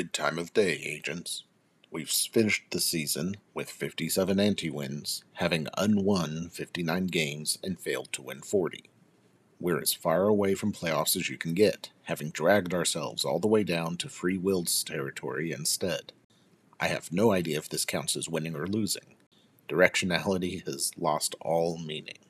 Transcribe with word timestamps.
Good 0.00 0.14
time 0.14 0.38
of 0.38 0.54
day, 0.54 0.80
agents. 0.82 1.44
We've 1.90 2.08
finished 2.08 2.70
the 2.70 2.80
season 2.80 3.34
with 3.52 3.68
57 3.68 4.40
anti 4.40 4.70
wins, 4.70 5.24
having 5.34 5.66
unwon 5.76 6.50
59 6.50 7.08
games 7.08 7.58
and 7.62 7.78
failed 7.78 8.10
to 8.14 8.22
win 8.22 8.40
40. 8.40 8.88
We're 9.60 9.78
as 9.78 9.92
far 9.92 10.22
away 10.24 10.54
from 10.54 10.72
playoffs 10.72 11.16
as 11.16 11.28
you 11.28 11.36
can 11.36 11.52
get, 11.52 11.90
having 12.04 12.30
dragged 12.30 12.72
ourselves 12.72 13.26
all 13.26 13.40
the 13.40 13.46
way 13.46 13.62
down 13.62 13.98
to 13.98 14.08
free 14.08 14.38
will's 14.38 14.82
territory 14.84 15.52
instead. 15.52 16.14
I 16.80 16.88
have 16.88 17.12
no 17.12 17.32
idea 17.32 17.58
if 17.58 17.68
this 17.68 17.84
counts 17.84 18.16
as 18.16 18.26
winning 18.26 18.56
or 18.56 18.66
losing. 18.66 19.16
Directionality 19.68 20.64
has 20.64 20.92
lost 20.96 21.34
all 21.42 21.76
meaning. 21.76 22.20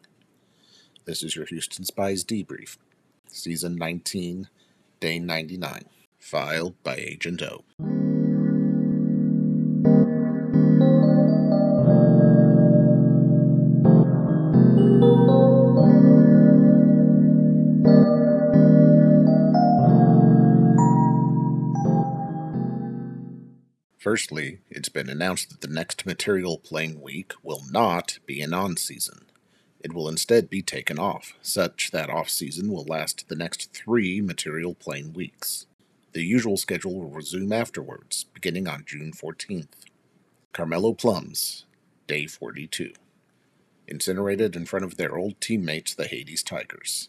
This 1.05 1.23
is 1.23 1.37
your 1.37 1.47
Houston 1.47 1.85
Spies 1.85 2.25
debrief, 2.25 2.79
season 3.29 3.77
19, 3.77 4.49
day 4.99 5.21
99, 5.21 5.85
filed 6.21 6.81
by 6.85 6.95
Agent 6.95 7.43
O. 7.43 7.65
Firstly, 23.99 24.61
it's 24.71 24.89
been 24.89 25.09
announced 25.09 25.51
that 25.51 25.61
the 25.61 25.69
next 25.69 26.07
material 26.07 26.59
playing 26.59 27.01
week 27.01 27.33
will 27.43 27.63
not 27.71 28.19
be 28.25 28.41
an 28.41 28.55
on 28.55 28.77
season. 28.77 29.27
It 29.79 29.93
will 29.93 30.09
instead 30.09 30.49
be 30.49 30.63
taken 30.63 30.99
off, 30.99 31.35
such 31.43 31.91
that 31.91 32.11
off 32.11 32.29
season 32.29 32.73
will 32.73 32.85
last 32.85 33.29
the 33.29 33.37
next 33.37 33.73
three 33.73 34.21
material 34.21 34.75
playing 34.75 35.13
weeks. 35.13 35.67
The 36.13 36.25
usual 36.25 36.57
schedule 36.57 36.95
will 36.95 37.11
resume 37.11 37.53
afterwards, 37.53 38.25
beginning 38.35 38.69
on 38.69 38.85
June 38.87 39.13
14th. 39.13 39.69
Carmelo 40.53 40.93
Plums, 40.95 41.67
Day 42.09 42.27
42. 42.27 42.93
Incinerated 43.89 44.57
in 44.57 44.67
front 44.67 44.85
of 44.85 44.97
their 44.97 45.17
old 45.17 45.41
teammates, 45.41 45.95
the 45.95 46.07
Hades 46.07 46.43
Tigers. 46.43 47.09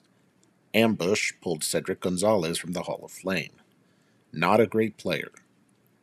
Ambush 0.73 1.33
pulled 1.41 1.63
Cedric 1.63 2.01
Gonzalez 2.01 2.59
from 2.59 2.73
the 2.73 2.83
Hall 2.83 3.01
of 3.03 3.11
Flame. 3.11 3.53
Not 4.33 4.59
a 4.59 4.67
great 4.67 4.97
player, 4.97 5.31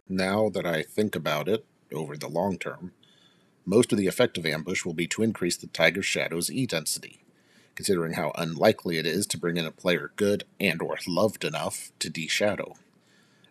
now 0.08 0.48
that 0.50 0.66
I 0.66 0.82
think 0.82 1.14
about 1.14 1.48
it, 1.48 1.66
over 1.92 2.16
the 2.16 2.28
long 2.28 2.58
term, 2.58 2.92
most 3.66 3.92
of 3.92 3.98
the 3.98 4.06
effect 4.06 4.38
of 4.38 4.46
ambush 4.46 4.84
will 4.84 4.94
be 4.94 5.06
to 5.08 5.22
increase 5.22 5.56
the 5.56 5.66
Tiger's 5.68 6.06
Shadow's 6.06 6.50
E 6.50 6.66
density, 6.66 7.20
considering 7.74 8.14
how 8.14 8.32
unlikely 8.36 8.98
it 8.98 9.06
is 9.06 9.26
to 9.28 9.38
bring 9.38 9.58
in 9.58 9.66
a 9.66 9.70
player 9.70 10.12
good 10.16 10.44
and 10.58 10.82
or 10.82 10.98
loved 11.06 11.44
enough 11.44 11.92
to 11.98 12.10
de-shadow. 12.10 12.74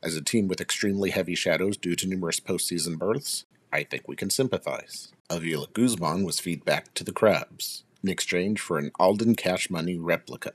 As 0.03 0.15
a 0.15 0.21
team 0.21 0.47
with 0.47 0.61
extremely 0.61 1.09
heavy 1.09 1.35
shadows 1.35 1.75
due 1.75 1.95
to 1.95 2.07
numerous 2.07 2.39
postseason 2.39 2.97
berths, 2.97 3.45
I 3.73 3.83
think 3.83 4.07
we 4.07 4.15
can 4.15 4.29
sympathize. 4.29 5.11
Avila 5.29 5.67
Guzman 5.73 6.23
was 6.23 6.39
feedback 6.39 6.93
to 6.93 7.03
the 7.03 7.11
Crabs, 7.11 7.83
in 8.03 8.09
exchange 8.09 8.61
for 8.61 8.77
an 8.77 8.91
Alden 8.99 9.35
Cash 9.35 9.69
Money 9.69 9.97
replica. 9.97 10.53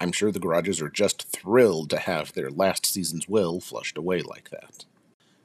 I'm 0.00 0.12
sure 0.12 0.30
the 0.30 0.38
garages 0.38 0.82
are 0.82 0.90
just 0.90 1.28
thrilled 1.28 1.90
to 1.90 1.98
have 1.98 2.32
their 2.32 2.50
last 2.50 2.86
season's 2.86 3.28
will 3.28 3.60
flushed 3.60 3.96
away 3.96 4.20
like 4.20 4.50
that. 4.50 4.84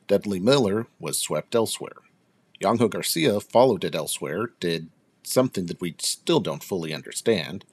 Dudley 0.07 0.39
Miller 0.39 0.87
was 0.99 1.17
swept 1.17 1.55
elsewhere. 1.55 1.97
Yeong-Ho 2.61 2.87
Garcia 2.87 3.39
followed 3.39 3.83
it 3.83 3.95
elsewhere, 3.95 4.51
did 4.59 4.89
something 5.23 5.67
that 5.67 5.81
we 5.81 5.95
still 5.99 6.39
don't 6.39 6.63
fully 6.63 6.93
understand, 6.93 7.65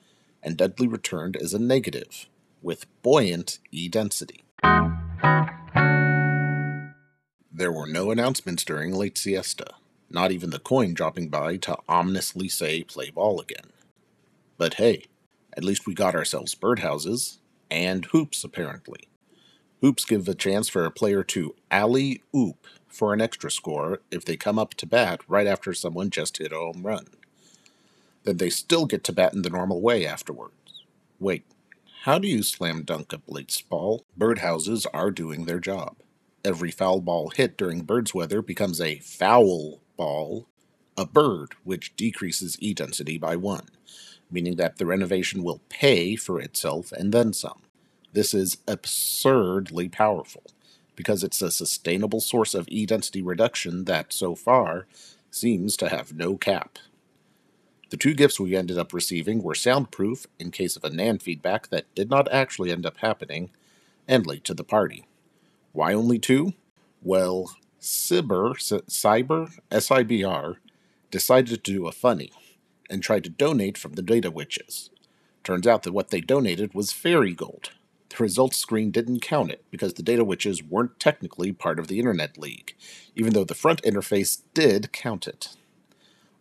and 0.42 0.56
Dudley 0.56 0.86
returned 0.86 1.36
as 1.36 1.54
a 1.54 1.58
negative, 1.58 2.26
with 2.62 2.86
buoyant 3.02 3.58
E 3.70 3.88
density. 3.88 4.44
There 7.56 7.70
were 7.70 7.86
no 7.86 8.10
announcements 8.10 8.64
during 8.64 8.92
late 8.92 9.16
siesta, 9.16 9.74
not 10.10 10.32
even 10.32 10.50
the 10.50 10.58
coin 10.58 10.92
dropping 10.92 11.28
by 11.28 11.56
to 11.58 11.78
ominously 11.88 12.48
say 12.48 12.82
play 12.82 13.10
ball 13.10 13.40
again. 13.40 13.70
But 14.58 14.74
hey, 14.74 15.04
at 15.56 15.62
least 15.62 15.86
we 15.86 15.94
got 15.94 16.16
ourselves 16.16 16.56
birdhouses, 16.56 17.38
and 17.70 18.06
hoops 18.06 18.42
apparently. 18.42 19.08
Hoops 19.82 20.04
give 20.04 20.26
a 20.26 20.34
chance 20.34 20.68
for 20.68 20.84
a 20.84 20.90
player 20.90 21.22
to 21.22 21.54
alley 21.70 22.24
oop 22.34 22.66
for 22.88 23.12
an 23.12 23.20
extra 23.20 23.52
score 23.52 24.00
if 24.10 24.24
they 24.24 24.36
come 24.36 24.58
up 24.58 24.74
to 24.74 24.86
bat 24.86 25.20
right 25.28 25.46
after 25.46 25.72
someone 25.72 26.10
just 26.10 26.38
hit 26.38 26.50
a 26.50 26.56
home 26.56 26.82
run. 26.82 27.06
Then 28.24 28.38
they 28.38 28.50
still 28.50 28.86
get 28.86 29.04
to 29.04 29.12
bat 29.12 29.32
in 29.32 29.42
the 29.42 29.50
normal 29.50 29.80
way 29.80 30.04
afterwards. 30.04 30.82
Wait, 31.20 31.44
how 32.02 32.18
do 32.18 32.26
you 32.26 32.42
slam 32.42 32.82
dunk 32.82 33.12
a 33.12 33.18
blitz 33.18 33.62
ball? 33.62 34.04
Birdhouses 34.18 34.86
are 34.92 35.12
doing 35.12 35.44
their 35.44 35.60
job. 35.60 35.94
Every 36.44 36.70
foul 36.70 37.00
ball 37.00 37.30
hit 37.30 37.56
during 37.56 37.82
birds 37.82 38.12
weather 38.12 38.42
becomes 38.42 38.78
a 38.78 38.98
foul 38.98 39.80
ball, 39.96 40.46
a 40.94 41.06
bird, 41.06 41.54
which 41.64 41.96
decreases 41.96 42.58
E 42.60 42.74
density 42.74 43.16
by 43.16 43.34
one, 43.34 43.68
meaning 44.30 44.56
that 44.56 44.76
the 44.76 44.84
renovation 44.84 45.42
will 45.42 45.62
pay 45.70 46.16
for 46.16 46.38
itself 46.38 46.92
and 46.92 47.12
then 47.12 47.32
some. 47.32 47.62
This 48.12 48.34
is 48.34 48.58
absurdly 48.68 49.88
powerful 49.88 50.42
because 50.96 51.24
it's 51.24 51.40
a 51.40 51.50
sustainable 51.50 52.20
source 52.20 52.54
of 52.54 52.68
E 52.68 52.84
density 52.84 53.22
reduction 53.22 53.84
that, 53.86 54.12
so 54.12 54.34
far, 54.34 54.86
seems 55.30 55.78
to 55.78 55.88
have 55.88 56.14
no 56.14 56.36
cap. 56.36 56.78
The 57.88 57.96
two 57.96 58.12
gifts 58.12 58.38
we 58.38 58.54
ended 58.54 58.78
up 58.78 58.92
receiving 58.92 59.42
were 59.42 59.54
soundproof 59.54 60.26
in 60.38 60.50
case 60.50 60.76
of 60.76 60.84
a 60.84 60.90
NAND 60.90 61.22
feedback 61.22 61.68
that 61.68 61.92
did 61.94 62.10
not 62.10 62.30
actually 62.30 62.70
end 62.70 62.84
up 62.84 62.98
happening, 62.98 63.50
and 64.06 64.26
late 64.26 64.44
to 64.44 64.54
the 64.54 64.64
party. 64.64 65.06
Why 65.74 65.92
only 65.92 66.18
two? 66.18 66.54
Well, 67.02 67.54
Cyber, 67.78 68.54
Cyber, 68.54 69.58
S-I-B-R, 69.70 70.56
decided 71.10 71.62
to 71.62 71.72
do 71.72 71.86
a 71.86 71.92
funny 71.92 72.32
and 72.88 73.02
tried 73.02 73.24
to 73.24 73.30
donate 73.30 73.76
from 73.76 73.92
the 73.92 74.02
data 74.02 74.30
witches. 74.30 74.88
Turns 75.42 75.66
out 75.66 75.82
that 75.82 75.92
what 75.92 76.08
they 76.08 76.22
donated 76.22 76.72
was 76.72 76.92
fairy 76.92 77.34
gold, 77.34 77.72
the 78.16 78.22
results 78.22 78.56
screen 78.56 78.92
didn't 78.92 79.20
count 79.20 79.50
it 79.50 79.64
because 79.70 79.94
the 79.94 80.02
data 80.02 80.24
witches 80.24 80.62
weren't 80.62 81.00
technically 81.00 81.52
part 81.52 81.80
of 81.80 81.88
the 81.88 81.98
Internet 81.98 82.38
League, 82.38 82.76
even 83.16 83.32
though 83.32 83.44
the 83.44 83.54
front 83.54 83.82
interface 83.82 84.42
did 84.54 84.92
count 84.92 85.26
it. 85.26 85.56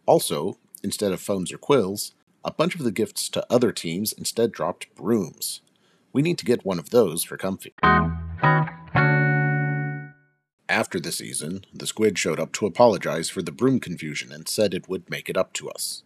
Also, 0.05 0.57
instead 0.83 1.11
of 1.11 1.19
phones 1.19 1.51
or 1.51 1.57
quills, 1.57 2.13
a 2.45 2.53
bunch 2.53 2.75
of 2.75 2.83
the 2.83 2.91
gifts 2.91 3.29
to 3.29 3.45
other 3.49 3.71
teams 3.71 4.13
instead 4.13 4.51
dropped 4.51 4.93
brooms. 4.95 5.61
We 6.11 6.21
need 6.21 6.37
to 6.39 6.45
get 6.45 6.65
one 6.65 6.77
of 6.77 6.91
those 6.91 7.23
for 7.23 7.37
Comfy. 7.37 7.73
After 10.73 10.99
the 10.99 11.11
season, 11.11 11.65
the 11.71 11.85
squid 11.85 12.17
showed 12.17 12.39
up 12.39 12.51
to 12.53 12.65
apologize 12.65 13.29
for 13.29 13.43
the 13.43 13.51
broom 13.51 13.79
confusion 13.79 14.31
and 14.31 14.49
said 14.49 14.73
it 14.73 14.89
would 14.89 15.07
make 15.07 15.29
it 15.29 15.37
up 15.37 15.53
to 15.53 15.69
us. 15.69 16.01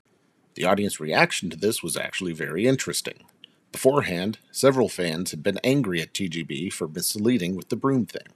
The 0.56 0.66
audience 0.66 1.00
reaction 1.00 1.50
to 1.50 1.56
this 1.56 1.82
was 1.82 1.96
actually 1.96 2.34
very 2.34 2.68
interesting. 2.68 3.24
Beforehand, 3.72 4.40
several 4.52 4.90
fans 4.90 5.32
had 5.32 5.42
been 5.42 5.58
angry 5.64 6.02
at 6.02 6.14
TGB 6.14 6.74
for 6.74 6.90
misleading 6.90 7.56
with 7.56 7.70
the 7.70 7.78
broom 7.78 8.06
thing. 8.06 8.28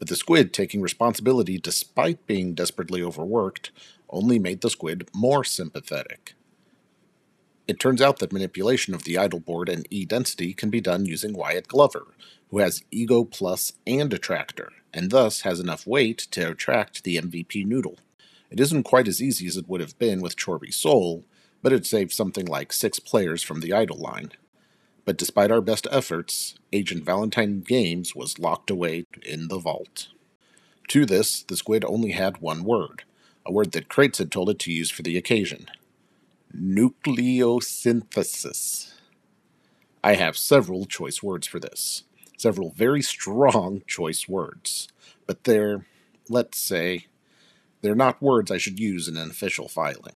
But 0.00 0.08
the 0.08 0.16
squid 0.16 0.52
taking 0.52 0.82
responsibility 0.82 1.58
despite 1.58 2.26
being 2.26 2.54
desperately 2.54 3.00
overworked 3.00 3.70
only 4.10 4.40
made 4.40 4.62
the 4.62 4.70
squid 4.70 5.08
more 5.14 5.44
sympathetic. 5.44 6.34
It 7.68 7.78
turns 7.78 8.02
out 8.02 8.18
that 8.18 8.32
manipulation 8.32 8.92
of 8.94 9.04
the 9.04 9.16
idol 9.16 9.38
board 9.38 9.68
and 9.68 9.86
E 9.88 10.04
density 10.04 10.52
can 10.52 10.68
be 10.68 10.80
done 10.80 11.06
using 11.06 11.32
Wyatt 11.32 11.68
Glover, 11.68 12.06
who 12.50 12.58
has 12.58 12.82
Ego 12.90 13.24
Plus 13.24 13.72
and 13.86 14.12
Attractor, 14.12 14.72
and 14.92 15.10
thus 15.10 15.42
has 15.42 15.60
enough 15.60 15.86
weight 15.86 16.18
to 16.32 16.50
attract 16.50 17.04
the 17.04 17.16
MVP 17.16 17.64
noodle. 17.64 17.98
It 18.50 18.58
isn't 18.60 18.82
quite 18.82 19.08
as 19.08 19.22
easy 19.22 19.46
as 19.46 19.56
it 19.56 19.68
would 19.68 19.80
have 19.80 19.98
been 19.98 20.20
with 20.20 20.36
Chorby 20.36 20.72
Soul, 20.72 21.24
but 21.62 21.72
it 21.72 21.86
saved 21.86 22.12
something 22.12 22.46
like 22.46 22.72
six 22.72 22.98
players 22.98 23.42
from 23.42 23.60
the 23.60 23.72
idol 23.72 23.96
line, 23.96 24.32
but 25.04 25.16
despite 25.16 25.50
our 25.50 25.60
best 25.60 25.86
efforts, 25.90 26.56
Agent 26.72 27.04
Valentine 27.04 27.60
Games 27.60 28.14
was 28.14 28.38
locked 28.38 28.70
away 28.70 29.06
in 29.22 29.48
the 29.48 29.58
vault. 29.58 30.08
To 30.88 31.06
this, 31.06 31.42
the 31.42 31.56
squid 31.56 31.84
only 31.84 32.10
had 32.10 32.38
one 32.38 32.64
word, 32.64 33.04
a 33.46 33.52
word 33.52 33.72
that 33.72 33.88
Krates 33.88 34.18
had 34.18 34.30
told 34.30 34.50
it 34.50 34.58
to 34.60 34.72
use 34.72 34.90
for 34.90 35.02
the 35.02 35.16
occasion 35.16 35.68
nucleosynthesis. 36.56 38.92
I 40.04 40.14
have 40.14 40.36
several 40.36 40.86
choice 40.86 41.22
words 41.22 41.46
for 41.46 41.60
this, 41.60 42.02
several 42.36 42.70
very 42.70 43.02
strong 43.02 43.82
choice 43.86 44.28
words, 44.28 44.88
but 45.26 45.44
they're, 45.44 45.86
let's 46.28 46.58
say, 46.58 47.06
they're 47.82 47.94
not 47.94 48.22
words 48.22 48.50
I 48.50 48.58
should 48.58 48.80
use 48.80 49.08
in 49.08 49.16
an 49.16 49.30
official 49.30 49.68
filing. 49.68 50.14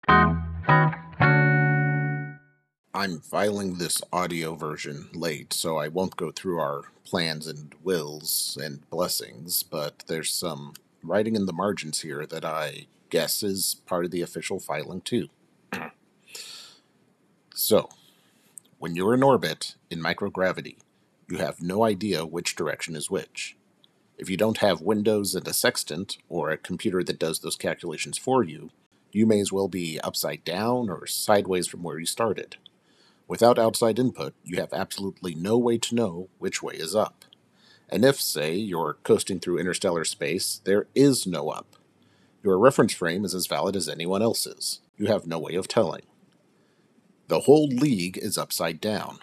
I'm 2.94 3.20
filing 3.20 3.74
this 3.74 4.00
audio 4.12 4.54
version 4.54 5.08
late, 5.12 5.52
so 5.52 5.76
I 5.76 5.88
won't 5.88 6.16
go 6.16 6.30
through 6.30 6.58
our 6.58 6.84
plans 7.04 7.46
and 7.46 7.74
wills 7.82 8.56
and 8.60 8.88
blessings, 8.88 9.62
but 9.62 10.04
there's 10.06 10.32
some 10.32 10.72
writing 11.02 11.36
in 11.36 11.46
the 11.46 11.52
margins 11.52 12.00
here 12.00 12.26
that 12.26 12.44
I 12.44 12.86
guess 13.10 13.42
is 13.42 13.76
part 13.86 14.04
of 14.04 14.10
the 14.10 14.22
official 14.22 14.58
filing 14.58 15.02
too. 15.02 15.28
So, 17.58 17.88
when 18.78 18.94
you're 18.94 19.14
in 19.14 19.22
orbit 19.22 19.76
in 19.88 20.02
microgravity, 20.02 20.76
you 21.26 21.38
have 21.38 21.62
no 21.62 21.84
idea 21.84 22.26
which 22.26 22.54
direction 22.54 22.94
is 22.94 23.10
which. 23.10 23.56
If 24.18 24.28
you 24.28 24.36
don't 24.36 24.58
have 24.58 24.82
Windows 24.82 25.34
and 25.34 25.48
a 25.48 25.54
sextant, 25.54 26.18
or 26.28 26.50
a 26.50 26.58
computer 26.58 27.02
that 27.04 27.18
does 27.18 27.38
those 27.38 27.56
calculations 27.56 28.18
for 28.18 28.44
you, 28.44 28.72
you 29.10 29.24
may 29.24 29.40
as 29.40 29.52
well 29.52 29.68
be 29.68 29.98
upside 30.04 30.44
down 30.44 30.90
or 30.90 31.06
sideways 31.06 31.66
from 31.66 31.82
where 31.82 31.98
you 31.98 32.04
started. 32.04 32.56
Without 33.26 33.58
outside 33.58 33.98
input, 33.98 34.34
you 34.44 34.60
have 34.60 34.74
absolutely 34.74 35.34
no 35.34 35.56
way 35.56 35.78
to 35.78 35.94
know 35.94 36.28
which 36.38 36.62
way 36.62 36.74
is 36.74 36.94
up. 36.94 37.24
And 37.88 38.04
if, 38.04 38.20
say, 38.20 38.54
you're 38.54 38.98
coasting 39.02 39.40
through 39.40 39.60
interstellar 39.60 40.04
space, 40.04 40.60
there 40.64 40.88
is 40.94 41.26
no 41.26 41.48
up. 41.48 41.76
Your 42.42 42.58
reference 42.58 42.92
frame 42.92 43.24
is 43.24 43.34
as 43.34 43.46
valid 43.46 43.76
as 43.76 43.88
anyone 43.88 44.20
else's. 44.20 44.80
You 44.98 45.06
have 45.06 45.26
no 45.26 45.38
way 45.38 45.54
of 45.54 45.68
telling. 45.68 46.02
The 47.28 47.40
whole 47.40 47.66
league 47.66 48.16
is 48.18 48.38
upside 48.38 48.80
down, 48.80 49.18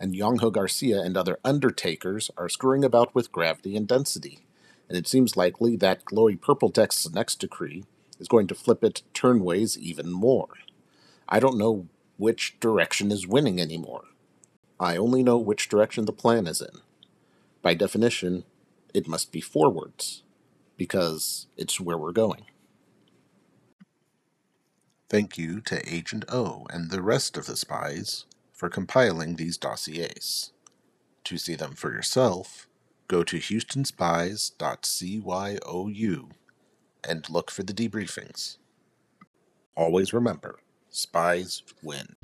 and 0.00 0.14
Yeong-Ho 0.14 0.50
Garcia 0.50 1.02
and 1.02 1.16
other 1.16 1.38
undertakers 1.44 2.30
are 2.38 2.48
screwing 2.48 2.82
about 2.82 3.14
with 3.14 3.30
gravity 3.30 3.76
and 3.76 3.86
density, 3.86 4.46
and 4.88 4.96
it 4.96 5.06
seems 5.06 5.36
likely 5.36 5.76
that 5.76 6.06
glowy 6.06 6.40
purple 6.40 6.70
text's 6.70 7.10
next 7.12 7.36
decree 7.36 7.84
is 8.18 8.28
going 8.28 8.46
to 8.46 8.54
flip 8.54 8.82
it 8.82 9.02
turnways 9.12 9.76
even 9.76 10.10
more. 10.10 10.48
I 11.28 11.38
don't 11.38 11.58
know 11.58 11.88
which 12.16 12.58
direction 12.58 13.12
is 13.12 13.26
winning 13.26 13.60
anymore. 13.60 14.04
I 14.80 14.96
only 14.96 15.22
know 15.22 15.36
which 15.36 15.68
direction 15.68 16.06
the 16.06 16.12
plan 16.12 16.46
is 16.46 16.62
in. 16.62 16.80
By 17.60 17.74
definition, 17.74 18.44
it 18.94 19.08
must 19.08 19.30
be 19.30 19.42
forwards, 19.42 20.22
because 20.78 21.48
it's 21.58 21.80
where 21.80 21.98
we're 21.98 22.12
going. 22.12 22.44
Thank 25.08 25.38
you 25.38 25.60
to 25.62 25.88
Agent 25.88 26.26
O 26.28 26.66
and 26.70 26.90
the 26.90 27.00
rest 27.00 27.36
of 27.36 27.46
the 27.46 27.56
spies 27.56 28.24
for 28.52 28.68
compiling 28.68 29.36
these 29.36 29.56
dossiers. 29.56 30.50
To 31.24 31.38
see 31.38 31.54
them 31.54 31.74
for 31.74 31.92
yourself, 31.92 32.66
go 33.06 33.22
to 33.22 33.36
houstonspies.cyu 33.36 36.30
and 37.08 37.30
look 37.30 37.52
for 37.52 37.62
the 37.62 37.72
debriefings. 37.72 38.56
Always 39.76 40.12
remember, 40.12 40.58
spies 40.90 41.62
win. 41.82 42.16